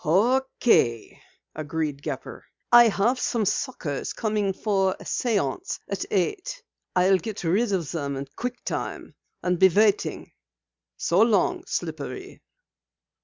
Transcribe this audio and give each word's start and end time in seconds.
"Okay," 0.03 1.21
agreed 1.53 2.01
Gepper. 2.01 2.43
"I 2.71 2.87
have 2.87 3.19
some 3.19 3.45
suckers 3.45 4.13
coming 4.13 4.51
for 4.51 4.93
a 4.99 5.03
séance 5.03 5.77
at 5.87 6.03
eight. 6.09 6.63
I'll 6.95 7.19
get 7.19 7.43
rid 7.43 7.71
of 7.71 7.91
them 7.91 8.15
in 8.15 8.25
quick 8.35 8.63
time, 8.65 9.13
and 9.43 9.59
be 9.59 9.69
waiting. 9.69 10.31
So 10.97 11.21
long, 11.21 11.65
Slippery." 11.67 12.41